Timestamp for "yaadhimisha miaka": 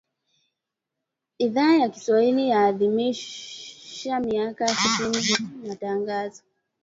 2.49-4.67